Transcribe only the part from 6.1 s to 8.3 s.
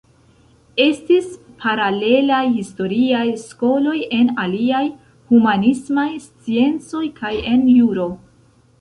sciencoj kaj en juro.